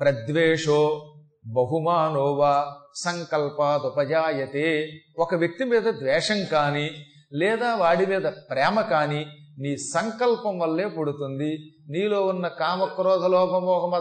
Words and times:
ప్రద్వేషో 0.00 1.12
బహుమానోవా 1.46 2.76
సంకల్పాదుపజాయతే. 2.94 4.90
ఒక 5.18 5.34
వ్యక్తి 5.34 5.64
మీద 5.64 5.82
ద్వేషం 5.82 6.44
కానీ 6.44 6.90
లేదా 7.32 7.74
వాడి 7.74 8.06
మీద 8.06 8.22
ప్రేమ 8.22 8.80
కానీ 8.80 9.26
నీ 9.58 9.76
సంకల్పం 9.76 10.58
వల్లే 10.58 10.88
పుడుతుంది. 10.88 11.58
నీలో 11.88 12.26
ఉన్న 12.26 12.48
కామ 12.48 12.84
క్రోధ 12.84 13.24
లోభమోహ 13.24 13.94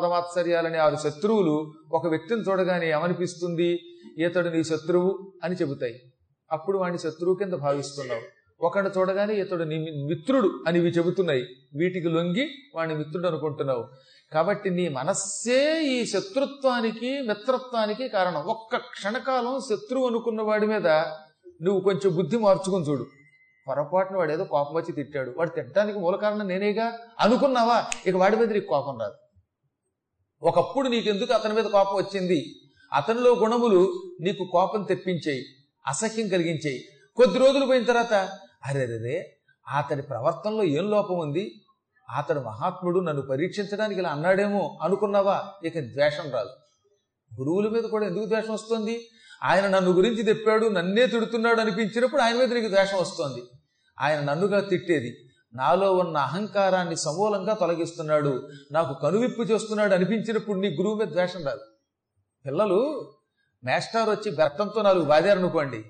ఆరు 0.78 0.96
శత్రువులు 0.96 1.74
ఒక 1.92 2.08
వ్యక్తిని 2.08 2.42
చూడగానే 2.42 2.90
ఏమనిపిస్తుంది? 2.90 3.80
ఇతడు 4.18 4.50
నీ 4.50 4.64
శత్రువు 4.64 5.32
అని 5.44 5.56
చెబుతాయి. 5.56 6.02
అప్పుడు 6.52 6.78
వాడిని 6.78 7.00
శత్రువు 7.00 7.36
కింద 7.36 7.54
భావిస్తున్నావు. 7.54 8.35
ఒకడు 8.60 8.92
చూడగానే 8.98 9.34
ఇతడు 9.34 9.64
నీ 9.64 9.78
మిత్రుడు 10.06 10.64
అని 10.68 10.80
ఇవి 10.80 10.90
చెబుతున్నాయి. 10.90 11.42
వీటికి 11.76 12.08
లొంగి 12.08 12.50
వాడిని 12.76 12.98
మిత్రుడు 12.98 13.28
అనుకుంటున్నావు. 13.28 13.88
కాబట్టి 14.34 14.70
నీ 14.70 14.88
మనస్సే 14.88 15.84
ఈ 15.84 16.06
శత్రుత్వానికి 16.06 17.22
మిత్రత్వానికి 17.22 18.08
కారణం. 18.08 18.42
ఒక్క 18.42 18.78
క్షణకాలం 18.78 19.60
శత్రువు 19.60 20.08
అనుకున్న 20.08 20.42
వాడి 20.42 20.68
మీద 20.68 20.88
నువ్వు 21.62 21.80
కొంచెం 21.80 22.16
బుద్ధి 22.16 22.38
మార్చుకుని 22.38 22.86
చూడు. 22.86 23.06
పొరపాటున 23.68 24.18
వాడు 24.18 24.32
ఏదో 24.32 24.44
కోపం 24.44 24.76
వచ్చి 24.76 24.92
తిట్టాడు. 24.92 25.34
వాడు 25.38 25.50
తిట్టడానికి 25.50 26.00
మూల 26.00 26.16
కారణం 26.16 26.48
నేనేగా? 26.48 27.00
అనుకున్నావా? 27.20 27.86
ఇక 28.08 28.16
వాడి 28.16 28.36
మీద 28.36 28.52
నీకు 28.54 28.68
కోపం 28.68 28.98
రాదు. 29.00 29.14
ఒకప్పుడు 30.44 30.88
నీకెందుకు 30.88 31.34
అతని 31.34 31.54
మీద 31.54 31.64
కోపం 31.64 31.96
వచ్చింది? 31.96 32.56
అతనిలో 32.94 33.36
గుణములు 33.36 33.94
నీకు 34.22 34.50
కోపం 34.52 34.84
తెప్పించేయి 34.84 35.46
అసహ్యం 35.88 36.28
కలిగించేయి. 36.28 36.84
కొద్ది 37.16 37.40
రోజులు 37.40 37.66
పోయిన 37.66 37.84
తర్వాత 37.84 38.30
అరెరే 38.66 39.38
అతడి 39.78 40.02
ప్రవర్తనలో 40.02 40.64
ఏం 40.64 40.92
లోపం 40.92 41.18
ఉంది? 41.18 41.62
అతడు 42.18 42.40
మహాత్ముడు 42.40 43.00
నన్ను 43.00 43.22
పరీక్షించడానికి 43.22 44.00
ఇలా 44.00 44.10
అన్నాడేమో 44.10 44.80
అనుకున్నావా? 44.82 45.52
ఇక 45.64 45.80
ద్వేషం 45.80 46.32
రాదు. 46.32 46.50
గురువుల 47.40 47.68
మీద 47.70 47.84
కూడా 47.84 48.06
ఎందుకు 48.06 48.26
ద్వేషం 48.26 48.54
వస్తుంది? 48.54 49.08
ఆయన 49.44 49.68
నన్ను 49.68 49.92
గురించి 49.92 50.24
తెప్పాడు 50.24 50.68
నన్నే 50.68 51.08
తిడుతున్నాడు 51.08 51.62
అనిపించినప్పుడు 51.62 52.22
ఆయన 52.22 52.36
మీద 52.36 52.54
నీకు 52.54 52.68
ద్వేషం 52.68 52.98
వస్తుంది. 52.98 53.42
ఆయన 54.02 54.20
నన్నుగా 54.20 54.60
తిట్టేది 54.60 55.18
నాలో 55.56 55.94
ఉన్న 55.94 56.18
అహంకారాన్ని 56.18 56.96
సమూలంగా 56.96 57.54
తొలగిస్తున్నాడు 57.54 58.50
నాకు 58.72 58.94
కనువిప్పు 58.94 59.42
చేస్తున్నాడు 59.42 59.94
అనిపించినప్పుడు 59.94 60.60
నీ 60.60 60.70
గురువు 60.70 60.96
మీద 60.96 61.08
ద్వేషం 61.08 61.46
రాదు. 61.46 61.62
పిల్లలు 62.46 63.12
మేస్టార్ 63.64 64.10
వచ్చి 64.10 64.32
బెత్తంతో 64.32 64.82
నాలుగు 64.82 65.06
బాధారనుకోండి 65.06 65.84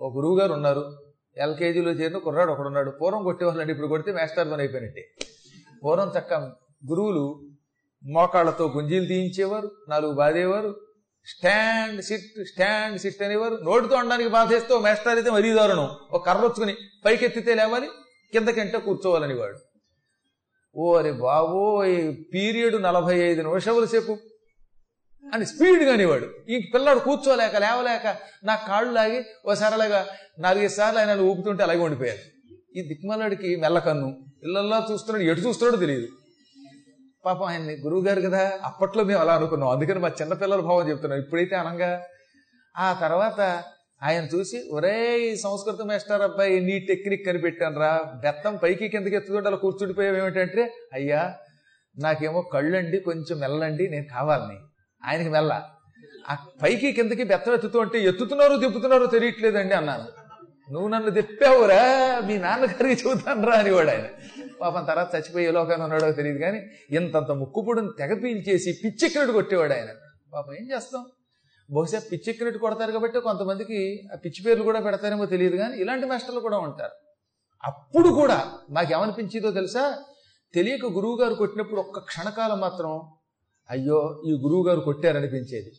ఓ 0.00 0.10
గురువు 0.10 0.38
గారు 0.38 0.52
ఉన్నారు. 0.52 1.07
ఎల్కేజీలో 1.38 1.90
చేరిన 1.90 2.18
కుర్రాడు 2.18 2.50
ఒకడున్నాడు. 2.52 2.90
పూర్వం 2.90 3.22
కొట్టేవాళ్ళండి 3.22 3.72
ఇప్పుడు 3.72 3.88
కొడితే 3.88 4.12
మేస్టర్ 4.12 4.50
పని 4.50 4.62
అయిపోయినట్టే. 4.62 5.02
పూర్వం 5.84 6.08
చక్క 6.18 6.34
గురువులు 6.90 7.24
మోకాళ్ళతో 8.04 8.64
గుంజీలు 8.76 9.06
తీయించేవారు 9.06 9.70
నాలుగు 9.88 10.12
బాధేవారు 10.12 10.70
స్టాండ్ 11.26 12.02
సిట్ 12.02 12.48
స్టాండ్ 12.48 12.98
సిట్ 12.98 13.22
అనేవారు. 13.22 13.56
నోటితో 13.62 13.96
అనడానికి 13.96 14.30
బాధేస్తే 14.30 14.78
మేస్టర్ 14.78 15.14
అయితే 15.14 15.30
మరీ 15.30 15.54
దారుణం. 15.54 15.88
ఒక 16.12 16.26
కర్ర 16.26 16.40
వచ్చుకుని 16.40 16.74
పైకెత్తితే 17.04 17.54
లేవాలి 17.54 17.88
కిందకెంట 18.32 18.76
కూర్చోవాలని 18.76 19.34
వాడు 19.34 19.58
ఓరి 20.76 21.12
బాబో 21.12 21.84
ఈ 21.84 22.24
పీరియడ్ 22.34 22.82
నలభై 22.82 23.18
ఐదు 23.18 23.42
నిమిషముల 23.42 23.84
సేపు. 23.84 24.18
అని 25.34 25.46
స్పీడ్ 25.46 25.84
కానివాడు 25.84 26.26
ఈ 26.50 26.70
పిల్లాడు 26.74 26.98
కూర్చోలేక 26.98 27.56
లేవలేక 27.56 28.16
నా 28.44 28.54
కాళ్ళు 28.54 28.92
లాగి 28.92 29.24
ఓసారి 29.46 29.74
అలాగా 29.74 30.06
నాలుగైదు 30.38 30.72
సార్లు 30.72 30.98
ఆయన 30.98 31.20
ఊపుతుంటే 31.20 31.62
అలాగే 31.62 31.78
ఉండిపోయారు 31.78 32.18
ఈ 32.76 32.82
దిక్మలాడికి 32.88 33.56
మెల్లకన్ను 33.56 34.08
పిల్లల్లా 34.42 34.86
చూస్తున్నాడు 34.92 35.30
ఎటు 35.30 35.40
చూస్తున్నాడో 35.40 35.76
తెలియదు. 35.76 36.08
పాపం 37.24 37.46
ఆయన్ని 37.46 37.74
గురువు 37.76 38.04
గారు 38.04 38.20
కదా 38.20 38.60
అప్పట్లో 38.64 39.04
మేము 39.04 39.20
అలా 39.20 39.34
అనుకున్నాం. 39.34 39.70
అందుకని 39.70 39.98
మా 39.98 40.10
చిన్నపిల్లల 40.22 40.60
భావం 40.60 40.90
చెప్తున్నాం. 40.90 41.20
ఇప్పుడైతే 41.20 41.56
అనంగా 41.56 42.02
ఆ 42.76 42.92
తర్వాత 42.92 43.40
ఆయన 44.02 44.24
చూసి 44.24 44.70
ఒరే 44.72 45.20
ఈ 45.20 45.36
సంస్కృత 45.36 45.82
మేస్టర్ 45.82 46.22
అబ్బాయి 46.22 46.60
నీ 46.60 46.78
టెక్నిక్ 46.78 47.26
కనిపెట్టాను 47.26 47.80
రా. 47.80 48.02
బెత్తం 48.22 48.56
పైకి 48.56 48.88
కిందకి 48.88 49.16
ఎత్తుకుంటే 49.16 49.48
అలా 49.48 49.56
కూర్చుండిపోయావు 49.56 50.16
ఏమిటంటే 50.16 50.72
అయ్యా 50.92 51.34
నాకేమో 51.98 52.42
కళ్ళండి 52.42 53.00
కొంచెం 53.00 53.38
మెల్లండి 53.38 53.88
నేను 53.88 54.06
కావాలని. 54.14 54.58
ఆయనకి 55.04 55.28
మెల్ల. 55.28 55.70
ఆ 56.30 56.36
పైకి 56.62 56.92
కిందకి 56.92 57.24
బెత్తం 57.24 57.52
ఎత్తుతూ 57.52 57.80
అంటే 57.80 58.02
ఎత్తుతున్నారో 58.02 58.56
తిప్పుతున్నారో 58.56 59.06
తెలియట్లేదండి 59.06 59.74
అన్నాను. 59.74 60.06
నువ్వు 60.72 60.88
నన్ను 60.88 61.10
తిప్పావురా 61.10 62.20
మీ 62.26 62.38
నాన్నగారికి 62.38 63.08
చెబుతాను 63.08 63.46
రా 63.46 63.54
అనేవాడు 63.54 63.90
ఆయన. 63.90 64.06
పాపం 64.60 64.84
తర్వాత 64.84 65.14
చచ్చిపోయే 65.14 65.50
లోకాన్ని 65.50 65.84
ఉన్నాడో 65.84 66.12
తెలియదు 66.12 66.38
కానీ 66.38 66.58
ఇంతంత 66.90 67.30
ముక్కుపుడిని 67.30 67.88
తెగపీల్చేసి 67.98 68.80
పిచ్చెక్కినట్టు 68.84 69.32
కొట్టేవాడు 69.32 69.72
ఆయన. 69.72 69.88
పాపం 70.34 70.54
ఏం 70.54 70.70
చేస్తాం? 70.70 71.06
బహుశా 71.70 72.00
పిచ్చెక్కినట్టు 72.12 72.58
కొడతారు 72.58 72.92
కాబట్టి 72.92 73.20
కొంతమందికి 73.20 74.08
ఆ 74.14 74.16
పిచ్చి 74.24 74.44
పేర్లు 74.44 74.64
కూడా 74.64 74.80
పెడతారేమో 74.80 75.26
తెలియదు 75.26 75.56
కానీ 75.56 75.76
ఇలాంటి 75.76 76.06
మాస్టర్లు 76.06 76.40
కూడా 76.40 76.58
ఉంటారు. 76.58 76.92
అప్పుడు 77.64 78.08
కూడా 78.08 78.52
నాకు 78.70 78.92
ఏమనిపించిందో 78.92 79.50
తెలుసా? 79.50 79.98
తెలియక 80.54 80.84
గురువు 80.84 81.16
గారు 81.22 81.34
కొట్టినప్పుడు 81.34 81.80
ఒక్క 81.80 81.98
క్షణకాలం 81.98 82.60
మాత్రం 82.60 83.02
అయ్యో 83.70 84.22
ఈ 84.26 84.32
గురువు 84.32 84.66
గారు 84.66 84.80
కొట్టారనిపించేది. 84.80 85.72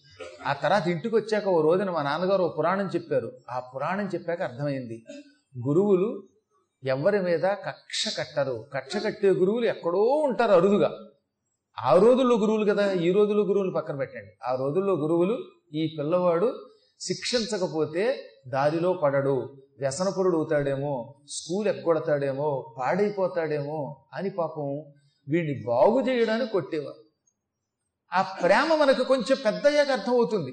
ఆ 0.47 0.53
తర్వాత 0.53 0.87
ఇంటికి 0.87 1.15
వచ్చాక 1.15 1.47
ఓ 1.47 1.61
రోజున 1.61 1.89
మా 1.89 2.01
నాన్నగారు 2.01 2.43
ఓ 2.43 2.47
పురాణం 2.47 2.87
చెప్పారు. 2.87 3.31
ఆ 3.51 3.59
పురాణం 3.75 4.07
చెప్పాక 4.07 4.41
అర్థమైంది. 4.41 5.05
గురువులు 5.67 6.23
ఎవరి 6.83 7.21
మీద 7.21 7.43
కక్ష 7.43 8.17
కట్టరు. 8.17 8.65
కక్ష 8.73 8.97
కట్టే 8.97 9.29
గురువులు 9.29 9.65
ఎక్కడో 9.65 9.99
ఉంటారు 9.99 10.51
అరుదుగా. 10.51 11.07
ఆ 11.81 11.95
రోజుల్లో 11.95 12.37
గురువులు 12.37 12.73
కదా 12.73 12.91
ఈ 12.91 13.11
రోజుల్లో 13.11 13.43
గురువులు 13.43 13.71
పక్కన 13.71 13.95
పెట్టండి. 13.95 14.31
ఆ 14.45 14.55
రోజుల్లో 14.55 14.93
గురువులు 14.93 15.37
ఈ 15.73 15.95
పిల్లవాడు 15.99 16.65
శిక్షించకపోతే 16.99 18.19
దారిలో 18.47 18.93
పడడు. 18.93 19.57
వ్యసనపురుడు 19.79 20.37
అవుతాడేమో 20.37 21.15
స్కూల్ 21.29 21.67
ఎక్కొడతాడేమో 21.67 22.75
పాడైపోతాడేమో 22.77 24.05
అని 24.13 24.29
పాపం 24.29 24.85
వీడిని 25.29 25.63
బాగు 25.67 26.09
చేయడానికి 26.09 26.51
కొట్టేవారు. 26.51 27.08
ఆ 28.13 28.21
ప్రేమ 28.21 28.75
మనకు 28.75 29.03
కొంచెం 29.03 29.37
పెద్దయ్యాక 29.45 29.91
అర్థమవుతుంది. 29.91 30.49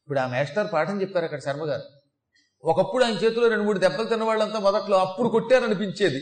ఇప్పుడు 0.00 0.20
ఆ 0.20 0.26
మేస్టర్ 0.26 0.72
పాఠం 0.72 1.00
చెప్పారు 1.00 1.24
అక్కడ 1.24 1.40
శర్మ 1.40 1.64
గారు. 1.64 1.82
ఒకప్పుడు 2.64 3.04
ఆయన 3.04 3.14
చేతిలో 3.14 3.48
రెండు 3.48 3.64
మూడు 3.64 3.78
దెబ్బలు 3.78 4.06
తిన్న 4.06 4.24
వాళ్ళంతా 4.24 4.58
మొదట్లో 4.58 4.98
అప్పుడు 4.98 5.28
కొట్టారనిపించేది. 5.28 6.20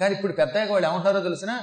కానీ 0.00 0.14
ఇప్పుడు 0.14 0.32
పెద్దయ్యాక 0.32 0.70
వాళ్ళు 0.70 0.88
ఏమంటారో 0.88 1.20
తెలిసిన 1.20 1.60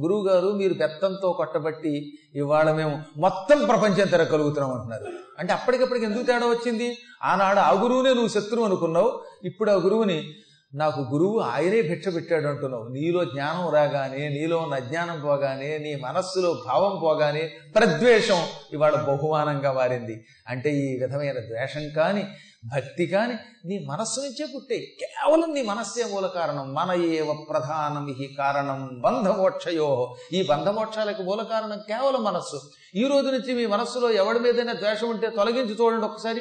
గురువు 0.00 0.28
గారు 0.28 0.48
మీరు 0.48 0.74
పెత్తంతో 0.74 1.32
కొట్టబట్టి 1.32 2.18
ఇవాళ 2.34 2.72
మేము 2.72 3.02
మొత్తం 3.16 3.66
ప్రపంచం 3.66 4.06
తిరగలుగుతున్నాం 4.06 4.72
అంటున్నారు. 4.72 5.06
అంటే 5.38 5.52
అప్పటికప్పటికి 5.52 6.06
ఎందుకు 6.06 6.22
తేడా 6.22 6.46
వచ్చింది? 6.46 6.96
ఆనాడు 7.22 7.58
ఆ 7.58 7.70
గురువునే 7.70 8.10
నువ్వు 8.10 8.28
శత్రువు 8.28 8.64
అనుకున్నావు. 8.64 9.24
ఇప్పుడు 9.44 9.70
ఆ 9.70 9.74
గురువుని 9.74 10.34
నాకు 10.74 11.00
గురువు 11.00 11.38
ఆయనే 11.38 11.82
భిక్ష 11.82 12.14
పెట్టాడు 12.14 12.46
అంటున్నావు. 12.46 12.88
నీలో 12.88 13.24
జ్ఞానం 13.24 13.74
రాగానే 13.74 14.28
నీలో 14.28 14.58
ఉన్న 14.58 14.74
అజ్ఞానం 14.74 15.20
పోగానే 15.20 15.78
నీ 15.78 15.94
మనస్సులో 15.94 16.62
భావం 16.66 17.00
పోగానే 17.02 17.50
ప్రద్వేషం 17.74 18.46
ఇవాళ 18.72 18.94
బహుమానంగా 18.94 19.72
మారింది. 19.72 20.26
అంటే 20.48 20.70
ఈ 20.70 20.98
విధమైన 20.98 21.32
ద్వేషం 21.32 21.88
కానీ 21.96 22.26
భక్తి 22.74 23.06
కానీ 23.06 23.34
నీ 23.64 23.86
మనస్సు 23.88 24.20
నుంచే 24.20 24.46
పుట్టాయి 24.54 24.80
కేవలం 24.80 25.54
నీ 25.54 25.62
మనస్సే 25.62 26.04
మూల 26.04 26.26
కారణం. 26.26 26.74
మన 26.74 26.92
ఏవ 26.92 27.32
ప్రధానం 27.50 28.08
ఈ 28.08 28.34
కారణం 28.38 29.00
బంధమోక్షయో. 29.00 30.16
ఈ 30.32 30.46
బంధమోక్షాలకు 30.46 31.22
మూల 31.22 31.42
కారణం 31.42 31.78
కేవలం 31.88 32.24
మనస్సు. 32.24 32.60
ఈ 32.94 33.04
రోజు 33.04 33.26
నుంచి 33.26 33.54
మీ 33.54 33.66
మనస్సులో 33.66 34.10
ఎవడి 34.10 34.38
మీదైనా 34.38 34.72
ద్వేషం 34.72 35.08
ఉంటే 35.08 35.30
తొలగించి 35.30 35.76
చూడండి 35.80 36.06
ఒకసారి. 36.06 36.40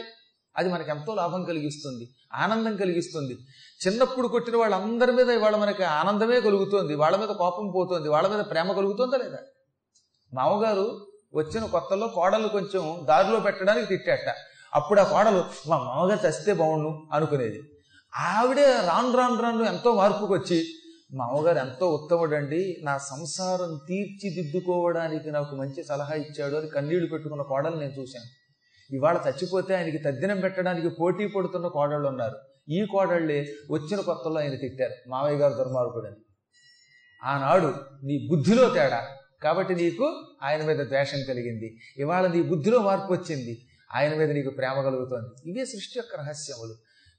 అది 0.59 0.69
మనకు 0.73 0.89
ఎంతో 0.89 1.13
లాభం 1.13 1.43
కలిగిస్తుంది 1.43 2.05
ఆనందం 2.33 2.75
కలిగిస్తుంది. 2.75 3.35
చిన్నప్పుడు 3.83 4.27
కొట్టిన 4.27 4.55
వాళ్ళందరి 4.57 5.11
మీద 5.11 5.29
ఇవాళ 5.29 5.55
మనకి 5.55 5.83
ఆనందమే 5.83 6.39
కలుగుతోంది 6.41 6.95
వాళ్ళ 6.95 7.15
మీద 7.17 7.27
కోపం 7.27 7.71
పోతుంది 7.75 8.09
వాళ్ళ 8.09 8.27
మీద 8.27 8.39
ప్రేమ 8.39 8.71
కలుగుతుందా 8.71 9.17
లేదా? 9.17 9.41
మామగారు 10.33 10.87
వచ్చిన 11.33 11.65
కొత్తలో 11.65 12.07
కోడలు 12.07 12.47
కొంచెం 12.47 12.83
దారిలో 13.09 13.39
పెట్టడానికి 13.39 13.87
తిట్టాట. 13.87 14.35
అప్పుడు 14.73 15.01
ఆ 15.01 15.03
కోడలు 15.03 15.43
మా 15.69 15.77
మామగారు 15.77 16.27
చస్తే 16.27 16.53
బాగుండు 16.53 16.91
అనుకునేది. 17.13 17.59
ఆవిడే 18.13 18.65
రాను 18.65 19.17
రాను 19.17 19.41
రాను 19.41 19.63
ఎంతో 19.63 19.95
మార్పుకు 19.95 20.33
వచ్చి 20.33 20.59
మామగారు 21.13 21.57
ఎంతో 21.57 21.85
ఉత్తముడండి 21.89 22.77
నా 22.83 22.97
సంసారం 22.97 23.79
తీర్చిదిద్దుకోవడానికి 23.87 25.31
నాకు 25.31 25.55
మంచి 25.55 25.83
సలహా 25.83 26.15
ఇచ్చాడు 26.15 26.55
అని 26.55 26.67
కన్నీళ్ళు 26.67 27.09
పెట్టుకున్న 27.09 27.41
కోడలు 27.41 27.75
నేను 27.75 27.91
చూశాను. 27.91 28.29
ఇవాళ 28.91 29.21
చచ్చిపోతే 29.27 29.75
ఆయనకి 29.75 29.97
తద్దినం 29.97 30.39
పెట్టడానికి 30.39 30.89
పోటీ 30.89 31.27
పడుతున్న 31.27 31.67
కోడళ్ళు 31.67 32.07
ఉన్నారు. 32.07 32.35
ఈ 32.69 32.85
కోడళ్ళే 32.91 33.53
వచ్చిన 33.71 34.01
కొత్తలో 34.01 34.39
ఆయన 34.39 34.55
తిట్టారు. 34.55 35.09
మావయ్య 35.09 35.37
గారు 35.37 35.53
దుర్మార్గుడని 35.53 36.15
ఆనాడు 37.23 37.73
నీ 38.03 38.27
బుద్ధిలో 38.31 38.69
తేడా. 38.69 39.07
కాబట్టి 39.43 39.75
నీకు 39.75 40.23
ఆయన 40.43 40.63
మీద 40.63 40.77
ద్వేషం 40.77 41.17
కలిగింది. 41.27 41.77
ఇవాళ 41.97 42.27
నీ 42.27 42.41
బుద్ధిలో 42.41 42.79
మార్పు 42.79 43.13
వచ్చింది. 43.13 43.65
ఆయన 43.95 44.15
మీద 44.15 44.31
నీకు 44.31 44.49
ప్రేమ 44.49 44.81
కలుగుతోంది. 44.81 45.51
ఇవే 45.51 45.65
సృష్టి 45.65 45.99
యొక్క 45.99 46.15
రహస్యములు. 46.15 46.75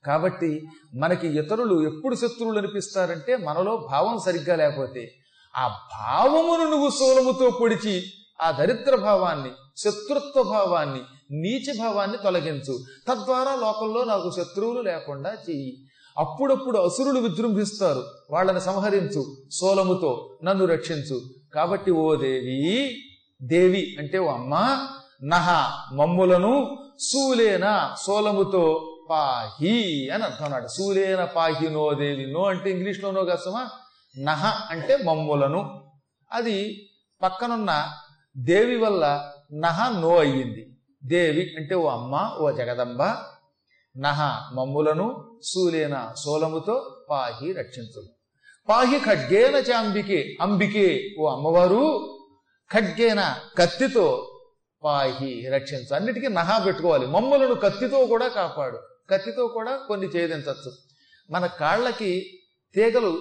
కాబట్టి 0.07 0.67
మనకి 0.95 1.29
ఇతరులు 1.29 1.97
ఎప్పుడు 1.97 2.15
శత్రువులు 2.15 2.59
అనిపిస్తారంటే 2.59 3.37
మనలో 3.37 3.89
భావం 3.93 4.19
సరిగ్గా 4.19 4.57
లేకపోతే 4.57 5.13
ఆ 5.57 5.69
భావమును 5.69 6.71
నువ్వు 6.71 6.91
సోలముతో 6.91 7.59
పొడిచి 7.61 8.05
ఆ 8.43 8.51
దరిద్ర 8.51 8.97
భావాన్ని 8.97 9.51
శత్రుత్వ 9.77 10.43
భావాన్ని 10.43 11.01
నీచ 11.31 11.79
భావాన్ని 11.79 12.17
తొలగించు. 12.17 12.85
తద్వారా 13.09 13.55
లోకంలో 13.55 14.05
నాకు 14.05 14.31
శత్రువులు 14.31 14.81
లేకుండా 14.81 15.33
చెయ్యి 15.33 15.87
అప్పుడప్పుడు 16.19 16.79
అసురులు 16.79 17.21
విజృంభిస్తారు. 17.21 18.05
వాళ్ళని 18.31 18.61
సంహరించు. 18.61 19.37
సోలముతో 19.51 20.39
నన్ను 20.45 20.65
రక్షించు. 20.65 21.21
కాబట్టి 21.55 21.91
ఓ 21.91 22.15
దేవి 22.15 22.97
దేవి 23.43 23.97
అంటే 23.99 24.19
ఓ 24.19 24.29
అమ్మ 24.29 24.87
నహ 25.25 25.49
మమ్ములను 25.95 26.79
సూలేన 26.99 27.95
సోలముతో 28.07 28.87
పాహి 29.11 30.09
అని 30.09 30.25
అర్థం 30.25 30.45
అన్నాడు 30.45 30.67
సూలేన 30.67 31.25
పాహి 31.25 31.69
నో 31.69 31.95
దేవి 31.95 32.33
నో 32.33 32.43
అంటే 32.43 32.71
ఇంగ్లీష్లోనో 32.71 33.25
కసమా 33.25 33.71
నహ 34.19 34.67
అంటే 34.71 34.97
మమ్ములను. 34.97 35.91
అది 36.33 36.89
పక్కనున్న 37.23 37.89
దేవి 38.39 38.77
వల్ల 38.77 39.33
నహ 39.53 40.01
నో 40.01 40.17
అయ్యింది. 40.19 40.80
దేవి 41.05 41.55
అంటే 41.57 41.75
ఓ 41.75 41.89
అమ్మ 41.89 42.37
ఓ 42.41 42.51
జగదంబ. 42.51 43.03
నహ 43.99 44.51
మమ్ములను 44.55 45.39
సూలేన 45.43 46.13
సోలముతో 46.25 47.05
పాహి 47.11 47.53
రక్షించు 47.53 48.03
పాహి 48.69 48.99
ఖడ్గేన 48.99 49.55
చాంబికే 49.55 50.37
అంబికే 50.41 51.17
ఓ 51.21 51.29
అమ్మవారు. 51.29 52.17
ఖడ్గేన 52.73 53.39
కత్తితో 53.59 54.27
పాహి 54.85 55.49
రక్షించు. 55.49 55.95
అన్నిటికీ 55.95 56.29
నహా 56.29 56.65
పెట్టుకోవాలి. 56.65 57.07
మమ్ములను 57.07 57.55
కత్తితో 57.55 58.07
కూడా 58.07 58.29
కాపాడు. 58.29 58.79
కత్తితో 59.11 59.47
కూడా 59.47 59.77
కొన్ని 59.77 60.07
ఛేదించవచ్చు. 60.07 60.73
మన 61.31 61.47
కాళ్ళకి 61.47 62.41
తీగలు 62.75 63.19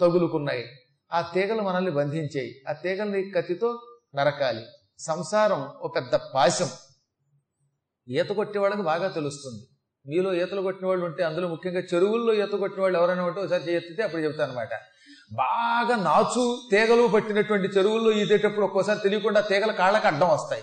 తగులుకున్నాయి. 0.00 0.64
ఆ 1.12 1.20
తీగలు 1.20 1.62
మనల్ని 1.62 1.90
బంధించాయి. 1.90 2.62
ఆ 2.68 2.72
తీగల్ని 2.72 3.30
కత్తితో 3.30 3.80
నరకాలి. 4.14 4.62
సంసారం 4.98 5.72
ఒక 5.80 5.96
పెద్ద 5.96 6.14
పాశం. 6.14 6.68
ఈత 8.08 8.28
కొట్టే 8.28 8.58
వాళ్ళకి 8.58 8.82
బాగా 8.82 9.08
తెలుస్తుంది. 9.08 9.62
మీలో 10.06 10.34
ఈతలు 10.34 10.62
కొట్టిన 10.62 10.86
వాళ్ళు 10.86 11.04
ఉంటే 11.04 11.22
అందులో 11.22 11.48
ముఖ్యంగా 11.48 11.80
చెరువుల్లో 11.80 12.34
ఈత 12.34 12.50
కొట్టిన 12.50 12.82
వాళ్ళు 12.82 12.98
ఎవరైనా 12.98 13.24
ఉంటే 13.24 13.40
ఒకసారి 13.40 13.74
ఎత్తితే 13.74 14.02
అప్పుడు 14.02 14.22
చెప్తాను 14.22 14.50
అనమాట 14.50 14.68
బాగా 15.32 15.96
నాచు 15.96 16.58
తీగలు 16.70 17.06
పట్టినటువంటి 17.06 17.68
చెరువుల్లో 17.68 18.12
ఈదేటప్పుడు 18.12 18.66
ఒక్కోసారి 18.66 18.98
తెలియకుండా 18.98 19.40
తీగల 19.40 19.70
కాళ్ళకు 19.70 20.06
అడ్డం 20.06 20.28
వస్తాయి. 20.28 20.62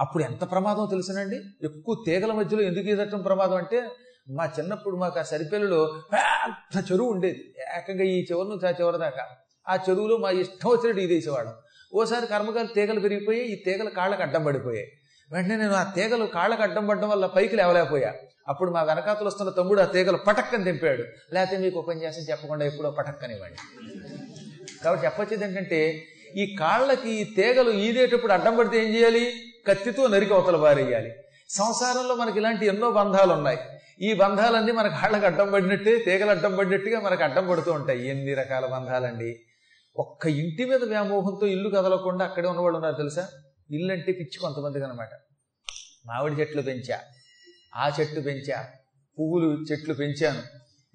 అప్పుడు 0.00 0.22
ఎంత 0.22 0.50
ప్రమాదం 0.50 0.88
తెలుసునండి? 0.90 1.36
ఎక్కువ 1.64 2.02
తీగల 2.06 2.32
మధ్యలో 2.32 2.62
ఎందుకు 2.62 2.86
ఈదటం 2.86 3.22
ప్రమాదం 3.22 3.56
అంటే 3.56 3.88
మా 4.30 4.52
చిన్నప్పుడు 4.58 4.96
మాకు 4.96 5.18
ఆ 5.18 5.22
సరిపల్లిలో 5.22 6.02
పెద్ద 6.12 6.92
చెరువు 6.92 7.10
ఉండేది. 7.10 7.54
ఏకంగా 7.76 8.04
ఈ 8.04 8.24
చివరి 8.24 8.48
నుంచి 8.48 8.68
ఆ 8.68 8.70
చివరి 8.70 8.98
దాకా. 8.98 9.26
ఆ 9.68 9.76
చెరువులో 9.76 10.16
మా 10.16 10.30
ఇష్టం 10.30 10.70
వచ్చినట్టు 10.70 11.00
ఈదేసేవాడు 11.00 11.50
ఓసారి 11.94 12.26
కర్మకాలు 12.26 12.66
తీగలు 12.66 13.00
పెరిగిపోయి 13.00 13.40
ఈ 13.40 13.62
తీగలు 13.64 13.90
కాళ్ళకు 13.90 14.22
అడ్డం 14.22 14.44
పడిపోయాయి. 14.44 14.92
వెంటనే 15.32 15.56
నేను 15.56 15.74
ఆ 15.74 15.82
తీగలు 15.82 16.26
కాళ్ళకు 16.26 16.62
అడ్డం 16.62 16.86
పడడం 16.86 17.08
వల్ల 17.08 17.26
పైకి 17.26 17.56
లేవలేకపోయా. 17.56 18.12
అప్పుడు 18.48 18.70
మా 18.70 18.82
వెనకాతలు 18.82 19.26
వస్తున్న 19.26 19.50
తమ్ముడు 19.50 19.80
ఆ 19.80 19.84
తీగలు 19.84 20.16
పటక్కని 20.16 20.64
తెంపాడు 20.64 21.04
లేకపోతే 21.34 21.56
మీకు 21.58 21.78
ఉపన్యాసం 21.78 22.20
చెప్పకుండా 22.20 22.64
ఎప్పుడో 22.64 22.90
పటక్కనివ్వండి. 22.90 23.58
కాబట్టి 24.84 25.06
చెప్పొచ్చేది 25.06 25.44
ఏంటంటే 25.44 26.06
ఈ 26.36 26.56
కాళ్ళకి 26.60 27.10
ఈ 27.10 27.24
తీగలు 27.24 27.70
ఈదేటప్పుడు 27.70 28.32
అడ్డం 28.32 28.56
పడితే 28.56 28.76
ఏం 28.84 28.94
చేయాలి? 28.94 29.32
కత్తితో 29.68 30.06
నరికి 30.06 30.34
అవతల 30.34 30.56
బారేయాలి 30.56 31.10
సంసారంలో 31.48 32.14
మనకి 32.14 32.38
ఇలాంటి 32.38 32.66
ఎన్నో 32.66 32.90
బంధాలు 32.90 33.32
ఉన్నాయి. 33.32 33.58
ఈ 34.00 34.14
బంధాలన్నీ 34.14 34.72
మనకు 34.72 35.00
కాళ్ళకు 35.00 35.26
అడ్డం 35.26 35.52
పడినట్టే 35.52 35.96
తీగలు 35.98 36.30
అడ్డం 36.30 36.56
పడినట్టుగా 36.56 37.00
మనకు 37.00 37.22
అడ్డం 37.22 37.48
పడుతూ 37.48 37.72
ఉంటాయి. 37.72 38.08
ఎన్ని 38.08 38.34
రకాల 38.34 38.66
బంధాలండి. 38.66 39.30
ఒక్క 39.98 40.26
ఇంటి 40.26 40.64
మీద 40.64 40.84
వ్యామోహంతో 40.84 41.46
ఇల్లు 41.46 41.68
కదలకుండా 41.68 42.24
అక్కడే 42.24 42.48
ఉన్నవాళ్ళు 42.48 42.76
ఉన్నారు 42.76 42.96
తెలుసా? 42.96 43.26
ఇల్లు 43.70 43.92
అంటే 43.92 44.12
పిచ్చి 44.12 44.38
కొంతమందికి 44.40 44.84
అనమాట 44.84 45.12
మామిడి 46.06 46.36
చెట్లు 46.40 46.62
పెంచా 46.62 46.98
ఆ 47.76 47.86
చెట్టు 48.00 48.20
పెంచా 48.20 48.58
పువ్వులు 49.18 49.48
చెట్లు 49.68 49.94
పెంచాను 49.94 50.42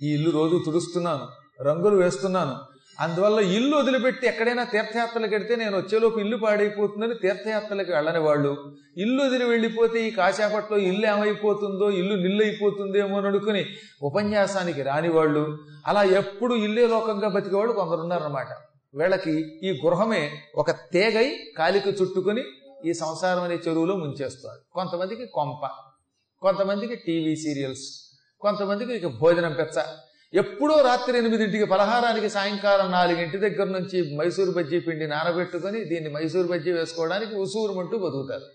ఈ 0.01 0.13
ఇల్లు 0.13 0.29
రోజు 0.31 0.55
తుడుస్తున్నాను 0.65 1.25
రంగులు 1.63 1.95
వేస్తున్నాను. 1.95 2.55
అందువల్ల 2.99 3.39
ఇల్లు 3.57 3.75
వదిలిపెట్టి 3.77 4.25
ఎక్కడైనా 4.27 4.63
తీర్థయాత్రలకు 4.63 5.33
వెడితే 5.33 5.53
నేను 5.55 5.75
వచ్చేలోపు 5.77 6.17
ఇల్లు 6.19 6.37
పాడైపోతుందని 6.37 7.13
తీర్థయాత్రలకు 7.13 7.91
వెళ్ళని 7.91 8.19
వాళ్ళు 8.19 8.51
ఇల్లు 8.97 9.23
వదిలి 9.23 9.45
వెళ్ళిపోతే 9.45 10.07
ఈ 10.07 10.11
కాశాపట్లో 10.11 10.77
ఇల్లు 10.77 11.05
ఏమైపోతుందో 11.07 11.89
ఇల్లు 11.91 12.15
నిల్లైపోతుందేమో 12.15 12.47
అయిపోతుందేమో 12.47 13.17
అని 13.17 13.27
అనుకుని 13.27 13.63
ఉపన్యాసానికి 14.01 14.81
రాని 14.81 15.09
వాళ్ళు 15.09 15.43
అలా 15.87 16.03
ఎప్పుడు 16.03 16.55
ఇల్లే 16.55 16.87
లోకంగా 16.87 17.27
బతికేవాళ్ళు 17.27 17.73
కొందరున్నారన్నమాట. 17.73 18.51
వీళ్ళకి 18.95 19.33
ఈ 19.63 19.81
గృహమే 19.85 20.23
ఒక 20.55 20.71
తేగై 20.71 21.27
కాలికి 21.57 21.89
చుట్టుకుని 21.89 22.43
ఈ 22.85 22.93
సంసారం 22.93 23.43
అనే 23.43 23.55
చెరువులో 23.55 23.95
ముంచేస్తారు. 23.95 24.59
కొంతమందికి 24.73 25.25
కొంప 25.25 25.69
కొంతమందికి 26.41 26.95
టీవీ 26.95 27.35
సీరియల్స్ 27.35 27.85
కొంతమందికి 28.41 28.93
ఇక 28.93 29.07
భోజనం 29.07 29.53
పెచ్చ. 29.53 29.83
ఎప్పుడో 30.33 30.81
రాత్రి 30.81 31.17
ఎనిమిదింటికి 31.17 31.65
పలహారానికి 31.65 32.29
సాయంకాలం 32.29 32.91
నాలుగింటి 32.91 33.37
దగ్గర 33.37 33.67
నుంచి 33.67 34.17
మైసూరు 34.17 34.51
బజ్జీ 34.51 34.79
పిండి 34.79 35.07
నానబెట్టుకొని 35.07 35.85
దీన్ని 35.85 36.09
మైసూరు 36.13 36.47
బజ్జీ 36.47 36.71
వేసుకోవడానికి 36.71 37.35
ఉసూరుమంటూ 37.35 37.97
బతుకుతారు. 37.97 38.45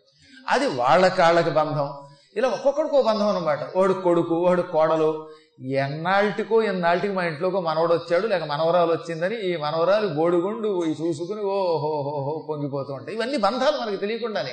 అది 0.48 0.66
వాళ్ళ 0.66 1.08
కాళ్ళకి 1.08 1.50
బంధం. 1.50 1.88
ఇలా 2.36 2.48
ఒక్కొక్కడికో 2.48 3.02
బంధం 3.02 3.28
అనమాట 3.28 3.58
వాడు 3.76 3.92
కొడుకు 3.92 4.34
వాడు 4.34 4.62
కోడలు 4.62 5.28
ఎన్నాళ్ళటికో 5.60 6.62
ఎన్నాళ్ళకి 6.62 7.08
మా 7.08 7.24
ఇంట్లోకో 7.24 7.60
మనవడు 7.60 7.94
వచ్చాడు 7.94 8.26
లేక 8.26 8.42
మనవరాలు 8.42 8.92
వచ్చిందని 8.92 9.40
ఈ 9.40 9.56
మనవరాలు 9.56 10.06
గోడుగుండు 10.06 10.84
చూసుకుని 10.86 11.40
ఓహోహోహో 11.40 12.46
పొంగిపోతూ 12.48 12.92
ఉంటాయి. 12.92 13.16
ఇవన్నీ 13.16 13.36
బంధాలు 13.36 13.76
మనకు 13.76 13.96
తెలియకుండానే. 13.96 14.50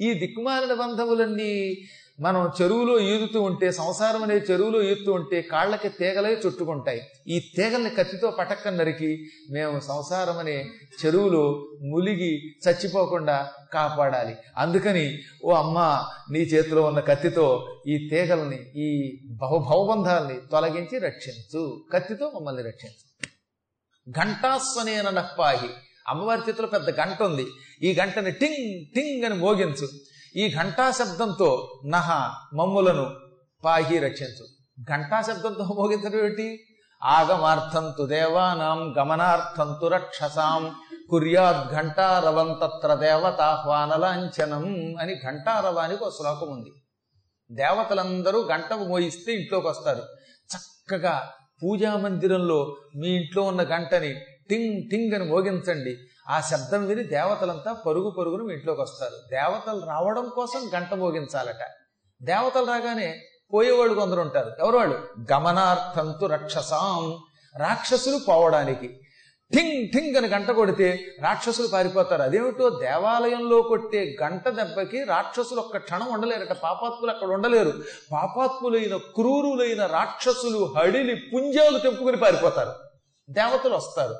ఈ 0.00 0.14
దిక్కుమాలిన 0.14 0.74
బంధములన్నీ 0.74 1.78
మనం 2.20 2.52
చెరువులో 2.62 3.00
ఈదుతూ 3.00 3.42
ఉంటే 3.42 3.72
సంసారం 3.72 4.22
అనే 4.22 4.34
చెరువులో 4.34 4.82
ఈదుతూ 4.82 5.12
ఉంటే 5.12 5.42
కాళ్ళకి 5.42 5.88
తీగలే 5.88 6.40
చుట్టుకుంటాయి. 6.46 7.02
ఈ 7.28 7.52
తీగల్ని 7.56 7.90
కత్తితో 7.90 8.30
పటక్కన 8.30 8.74
నరికి 8.74 9.26
మేము 9.50 9.80
సంసారం 9.80 10.38
అనే 10.38 10.70
చెరువులో 11.06 11.68
ములిగి 11.82 12.54
చచ్చిపోకుండా 12.68 13.50
కాపాడాలి. 13.72 14.36
అందుకని 14.56 15.18
ఓ 15.44 15.52
అమ్మ 15.52 16.04
నీ 16.32 16.38
చేతిలో 16.38 16.82
ఉన్న 16.82 17.00
కత్తితో 17.00 17.76
ఈ 17.88 18.08
తీగల్ని 18.08 18.72
ఈ 18.76 19.18
భవబంధాల్ని 19.26 20.34
తొలగించి 20.52 20.98
రక్షించు. 20.98 21.84
కత్తితో 21.92 22.32
మమ్మల్ని 22.36 22.62
రక్షించు. 22.62 23.26
ఘంటాస్వనేన 24.10 25.10
నప్పాహి 25.10 25.68
అమ్మవారి 26.08 26.40
చేతిలో 26.48 26.68
పెద్ద 26.68 27.00
గంట 27.00 27.22
ఉంది. 27.22 27.46
ఈ 27.82 27.96
గంటని 28.00 28.30
టింగ్ 28.30 28.94
టింగ్ 28.94 29.24
అని 29.24 29.34
మోగించు. 29.34 29.88
ఈ 30.36 30.54
ఘంటా 30.54 30.90
శబ్దంతో 30.90 31.80
నహ 31.86 32.30
మమ్ములను 32.54 33.10
పాహి 33.64 33.98
రక్షించు. 33.98 34.44
ఘంటా 34.82 35.22
శబ్దంతో 35.22 35.64
మోగించడం 35.64 36.18
ఏమిటి? 36.18 36.64
ఆగమార్థంతు 37.04 38.06
దేవానాం 38.06 38.94
గమనార్థంతు 38.98 39.86
రక్షసాం 39.86 40.74
కుర్యాద్ 41.10 41.74
ఘంటారవం 41.74 42.58
తత్ర 42.62 42.94
దేవతాహ్వానలాంఛనం 42.94 44.96
అని 45.00 45.14
ఘంటారవానికి 45.14 46.04
ఒక 46.04 46.12
శ్లోకం 46.12 46.48
ఉంది. 46.48 46.70
దేవతలందరూ 47.52 48.40
గంట 48.40 48.72
మోయిస్తే 48.72 49.32
ఇంట్లోకి 49.32 49.66
వస్తారు. 49.66 50.02
చక్కగా 50.56 51.30
పూజా 51.62 51.96
మందిరంలో 51.96 52.76
మీ 52.96 53.08
ఇంట్లో 53.08 53.42
ఉన్న 53.42 53.62
గంటని 53.62 54.14
టింగ్ 54.50 54.90
టింగ్ 54.90 55.14
అని 55.14 55.24
మోగించండి. 55.24 55.96
ఆ 56.28 56.40
శబ్దం 56.40 56.86
విని 56.86 57.02
దేవతలంతా 57.02 57.72
పరుగు 57.72 58.10
పరుగును 58.10 58.52
ఇంట్లోకి 58.52 58.80
వస్తారు. 58.80 59.14
దేవతలు 59.30 59.86
రావడం 59.86 60.28
కోసం 60.28 60.70
గంట 60.74 60.94
మోగించాలట. 60.94 61.64
దేవతలు 62.22 62.66
రాగానే 62.66 63.20
పోయేవాళ్ళు 63.54 63.94
కొందరు 63.94 64.20
ఉంటారు. 64.20 64.52
ఎవరు 64.60 64.76
వాళ్ళు 64.76 65.08
గమనార్థంతు 65.32 66.26
రక్షసాం. 66.26 67.18
రాక్షసులు 67.56 68.18
పోవడానికి. 68.18 69.00
ఠింగ్ 69.54 69.88
ఠింగ్ 69.94 70.16
అని 70.16 70.28
గంట 70.28 70.50
కొడితే 70.50 71.00
రాక్షసులు 71.22 71.66
పారిపోతారు. 71.66 72.22
అదేమిటో 72.22 72.68
దేవాలయంలో 72.68 73.62
కొట్టే 73.62 74.16
గంట 74.22 74.48
దెబ్బకి 74.48 75.04
రాక్షసులు 75.04 75.60
ఒక్క 75.60 75.76
క్షణం 75.76 76.06
ఉండలేరట. 76.12 76.52
పాపాత్ములు 76.52 77.10
అక్కడ 77.10 77.28
ఉండలేరు. 77.28 77.72
పాపాత్ములైన 78.12 78.96
క్రూరులైన 78.96 79.86
రాక్షసులు 79.86 80.74
హడిలి 80.76 81.14
పుంజాలు 81.14 81.78
తెంపుకుని 81.78 82.16
పారిపోతారు. 82.16 82.72
దేవతలు 83.30 83.74
వస్తారు. 83.74 84.14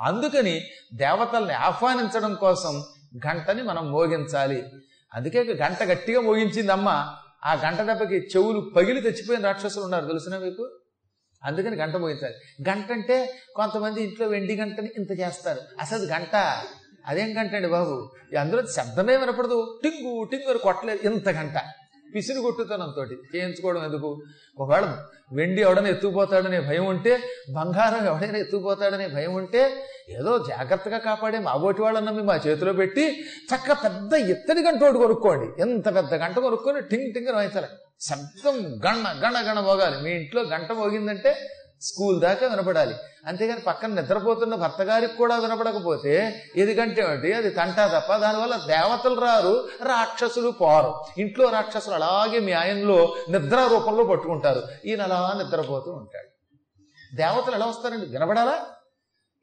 అందుకని 0.00 0.60
దేవతల్ని 0.94 1.54
ఆహ్వానించడం 1.54 2.34
కోసం 2.34 2.84
గంటని 3.26 3.62
మనం 3.62 3.90
మోగించాలి. 3.90 4.64
అందుకే 5.14 5.42
గంట 5.42 5.82
గట్టిగా 5.82 6.20
మోగించింది 6.20 6.72
అమ్మ 6.72 7.14
ఆ 7.44 7.54
గంట 7.54 7.80
దెబ్బకి 7.80 8.16
చెవులు 8.16 8.60
పగిలి 8.76 9.00
తెచ్చిపోయిన 9.00 9.44
రాక్షసులు 9.44 9.84
ఉన్నారు. 9.84 10.06
తెలిసిన 10.06 10.38
మీకు? 10.38 10.70
అందుకని 11.44 11.76
గంట 11.76 11.96
మోగించాలి. 11.96 12.34
గంట 12.70 12.92
అంటే 12.92 13.38
కొంతమంది 13.56 14.02
ఇంట్లో 14.02 14.26
వెండి 14.26 14.56
గంటని 14.56 14.88
ఇంత 14.98 15.10
చేస్తారు. 15.10 15.60
అసలు 15.80 16.02
గంట? 16.02 16.62
అదేం 17.06 17.40
గంట 17.40 17.54
అండి 17.54 17.68
బాబు? 17.68 18.10
అందులో 18.40 18.66
శబ్దమే 18.66 19.16
వినపడదు. 19.16 19.80
టింగు 19.82 20.24
టింగు 20.24 20.50
అని 20.50 20.58
కొట్టలేదు. 20.58 21.12
ఇంత 21.12 21.28
గంట. 21.28 21.54
పిసిని 22.14 22.42
కొట్టుతనంతో 22.42 23.02
చేయించుకోవడం 23.02 23.84
ఎందుకు? 23.84 24.22
ఒకవేళ 24.58 25.04
వెండి 25.32 25.62
ఎవడైనా 25.62 25.88
ఎత్తుకుపోతాడనే 25.88 26.60
భయం 26.60 26.84
ఉంటే 26.84 27.20
బంగారం 27.54 28.06
ఎవడైనా 28.06 28.38
ఎత్తుకుపోతాడనే 28.38 29.08
భయం 29.08 29.34
ఉంటే 29.34 29.70
ఏదో 30.10 30.38
జాగ్రత్తగా 30.38 30.98
కాపాడే 30.98 31.38
మా 31.38 31.54
ఓటి 31.54 31.82
వాళ్ళని 31.82 32.22
మా 32.22 32.36
చేతిలో 32.46 32.72
పెట్టి 32.72 33.04
చక్క 33.54 33.72
పెద్ద 33.72 34.14
ఎత్తడి 34.14 34.60
గంట 34.60 34.82
ఒకటి 34.82 34.98
కొనుక్కోండి. 34.98 35.62
ఎంత 35.62 35.94
పెద్ద 35.94 36.14
గంట 36.14 36.38
కొనుక్కొని 36.38 36.80
టింగ్ 36.80 37.14
టింగ్ 37.14 37.28
వాయించాలి. 37.28 37.66
శబ్దం 38.00 38.56
గణ 38.86 39.20
గణ 39.24 39.50
గణ 39.50 39.60
మోగాలి. 39.60 40.02
మీ 40.02 40.10
ఇంట్లో 40.10 40.42
గంట 40.42 40.72
మోగిందంటే 40.72 41.36
స్కూల్ 41.82 42.20
దాకా 42.20 42.46
వినపడాలి. 42.46 42.94
అంతేగాని 43.26 43.60
పక్కన 43.60 43.88
నిద్రపోతున్న 43.88 44.54
భర్త 44.54 44.82
గారికి 44.82 45.16
కూడా 45.16 45.38
వినపడకపోతే 45.38 46.42
ఎందుకంటే 46.56 47.02
గంటే 47.02 47.32
అది 47.32 47.50
తంటా 47.50 47.98
తప్ప. 47.98 48.16
దానివల్ల 48.16 48.56
దేవతలు 48.56 49.20
రారు 49.20 49.68
రాక్షసులు 49.82 50.50
పోరు. 50.50 50.94
ఇంట్లో 51.18 51.50
రాక్షసులు 51.50 51.94
అలాగే 51.94 52.40
న్యాయంలో 52.40 53.14
నిద్ర 53.30 53.66
రూపంలో 53.66 54.04
పట్టుకుంటారు. 54.04 54.62
ఈయన 54.84 55.02
అలా 55.02 55.34
నిద్రపోతూ 55.36 55.92
ఉంటాడు. 55.92 56.28
దేవతలు 57.16 57.54
ఎలా 57.54 57.66
వస్తారండి? 57.66 58.06
వినపడాలా? 58.06 58.66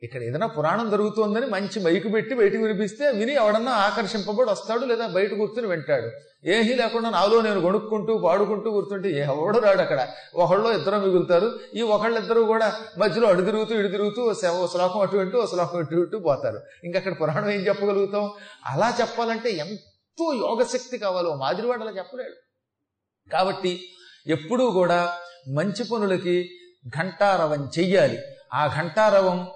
ఇక్కడ 0.03 0.23
ఏదైనా 0.23 0.47
పురాణం 0.47 0.89
జరుగుతోందని 0.89 1.45
మంచి 1.45 1.83
మైకు 1.83 2.09
పెట్టి 2.09 2.35
బయటకు 2.35 2.61
వినిపిస్తే 2.61 3.11
విని 3.11 3.33
ఎవడన్నా 3.33 3.71
ఆకర్షింపబడి 3.71 4.51
వస్తాడు 4.51 4.85
లేదా 4.85 5.07
బయట 5.07 5.33
కూర్చుని 5.33 5.67
వింటాడు. 5.67 6.09
ఏమీ 6.45 6.73
లేకుండా 6.73 7.09
నాలో 7.09 7.41
నేను 7.41 7.61
కొనుక్కుంటూ 7.61 8.17
పాడుకుంటూ 8.17 8.71
కూర్చుంటే 8.71 9.09
ఎవడు 9.09 9.59
రాడు 9.59 9.81
అక్కడ? 9.81 10.07
ఒకళ్ళు 10.35 10.69
ఇద్దరు 10.69 10.95
మిగులుతారు. 10.95 11.59
ఈ 11.75 11.81
ఒకళ్ళిద్దరూ 11.81 12.43
కూడా 12.43 12.79
మధ్యలో 12.97 13.27
అడు 13.27 13.41
తిరుగుతూ 13.41 13.75
ఇడు 13.75 13.87
తిరుగుతూ 13.87 14.33
ఓ 14.49 14.67
శ్లోకం 14.67 14.99
అటు 14.99 15.17
వింటూ 15.17 15.41
ఓ 15.41 15.45
శ్లోకం 15.45 15.79
ఇటు 15.79 15.95
వింటూ 15.95 16.19
పోతారు. 16.19 16.61
ఇంకక్కడ 16.83 17.11
అక్కడ 17.11 17.21
పురాణం 17.21 17.49
ఏం 17.49 17.59
చెప్పగలుగుతాం? 17.59 18.31
అలా 18.65 18.97
చెప్పాలంటే 19.01 19.51
ఎంతో 19.51 20.33
యోగశక్తి 20.33 20.97
కావాలి. 20.97 21.27
ఓ 21.27 21.35
మాదిరివాడు 21.35 21.81
అలా 21.81 21.91
చెప్పలేడు. 21.91 22.35
కాబట్టి 23.31 23.81
ఎప్పుడూ 24.27 24.71
కూడా 24.71 25.13
మంచి 25.47 25.83
పనులకి 25.83 26.49
ఘంటారవం 26.97 27.69
చెయ్యాలి. 27.79 28.17
ఆ 28.53 28.67
ఘంటారవం 28.67 29.47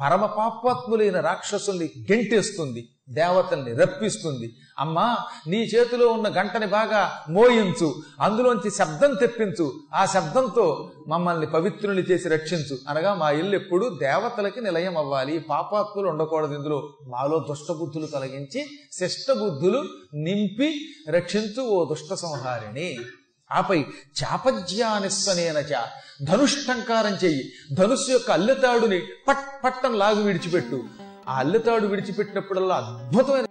పరమ 0.00 0.26
పాపాత్ములైన 0.26 1.20
రాక్షసుల్ని 1.20 1.90
గెంటేస్తుంది 2.12 2.88
దేవతల్ని 3.10 3.72
రప్పిస్తుంది. 3.74 4.54
అమ్మా 4.78 5.18
నీ 5.46 5.56
చేతిలో 5.62 6.08
ఉన్న 6.08 6.28
గంటని 6.28 6.66
బాగా 6.66 7.24
మోయించు 7.30 7.94
అందులోంచి 8.20 8.70
శబ్దం 8.70 9.14
తెప్పించు 9.14 9.72
ఆ 9.94 10.06
శబ్దంతో 10.06 10.90
మమ్మల్ని 11.08 11.46
పవిత్రుని 11.46 12.02
చేసి 12.02 12.28
రక్షించు. 12.28 12.78
అనగా 12.88 13.14
మా 13.14 13.30
ఇల్లు 13.30 13.54
ఎప్పుడు 13.54 13.98
దేవతలకి 14.02 14.60
నిలయం 14.60 14.96
అవ్వాలి 14.96 15.38
పాపాత్ములు 15.38 16.08
ఉండకూడదు. 16.08 16.54
ఇందులో 16.54 16.92
మాలో 17.06 17.46
దుష్టబుద్ధులు 17.48 18.06
తొలగించి 18.06 18.66
శిష్టబుద్ధులు 18.92 19.84
నింపి 20.14 20.80
రక్షించు 21.10 21.62
ఓ 21.62 21.84
దుష్ట 21.84 22.14
సంహారిణి. 22.14 22.96
ఆపై 23.52 23.86
చాపజ్యానిస్సనేనచ 24.22 25.72
ధనుష్టంకారం 26.22 27.14
చెయ్యి. 27.24 27.52
ధనుస్సు 27.72 28.10
యొక్క 28.10 28.30
అల్లెతాడుని 28.30 29.00
పట్ 29.28 29.64
పట్టం 29.64 29.98
లాగు 29.98 30.22
విడిచిపెట్టు. 30.22 30.84
ఆ 31.28 31.38
అల్లెతాడు 31.38 31.86
విడిచిపెట్టినప్పుడల్లా 31.86 32.74
అద్భుతమైన 32.74 33.47